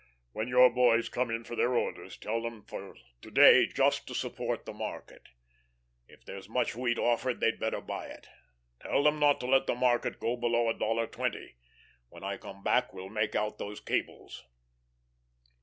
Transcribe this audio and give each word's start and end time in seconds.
"When 0.31 0.47
your 0.47 0.71
boys 0.71 1.09
come 1.09 1.29
in 1.29 1.43
for 1.43 1.55
their 1.55 1.75
orders, 1.75 2.17
tell 2.17 2.41
them 2.41 2.63
for 2.65 2.95
to 3.21 3.29
day 3.29 3.67
just 3.67 4.07
to 4.07 4.15
support 4.15 4.65
the 4.65 4.73
market. 4.73 5.29
If 6.07 6.25
there's 6.25 6.49
much 6.49 6.73
wheat 6.75 6.97
offered 6.97 7.39
they'd 7.39 7.59
better 7.59 7.81
buy 7.81 8.07
it. 8.07 8.25
Tell 8.79 9.03
them 9.03 9.19
not 9.19 9.39
to 9.41 9.45
let 9.45 9.67
the 9.67 9.75
market 9.75 10.19
go 10.19 10.35
below 10.35 10.69
a 10.69 10.73
dollar 10.73 11.05
twenty. 11.05 11.53
When 12.09 12.23
I 12.23 12.37
come 12.37 12.63
back 12.63 12.91
we'll 12.93 13.09
make 13.09 13.35
out 13.35 13.59
those 13.59 13.79
cables." 13.79 14.43